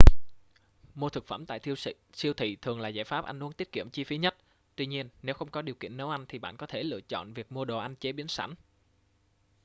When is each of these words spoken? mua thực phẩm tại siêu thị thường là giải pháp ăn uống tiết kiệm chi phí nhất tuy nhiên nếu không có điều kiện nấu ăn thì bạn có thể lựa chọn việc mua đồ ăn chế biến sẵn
mua 0.95 1.09
thực 1.09 1.27
phẩm 1.27 1.45
tại 1.45 1.59
siêu 2.15 2.33
thị 2.33 2.57
thường 2.61 2.79
là 2.81 2.89
giải 2.89 3.05
pháp 3.05 3.25
ăn 3.25 3.43
uống 3.43 3.53
tiết 3.53 3.71
kiệm 3.71 3.89
chi 3.89 4.03
phí 4.03 4.17
nhất 4.17 4.35
tuy 4.75 4.85
nhiên 4.85 5.09
nếu 5.21 5.35
không 5.35 5.51
có 5.51 5.61
điều 5.61 5.75
kiện 5.75 5.97
nấu 5.97 6.09
ăn 6.09 6.25
thì 6.29 6.39
bạn 6.39 6.57
có 6.57 6.65
thể 6.67 6.83
lựa 6.83 7.01
chọn 7.01 7.33
việc 7.33 7.51
mua 7.51 7.65
đồ 7.65 7.77
ăn 7.77 7.95
chế 7.95 8.11
biến 8.11 8.27
sẵn 8.27 8.53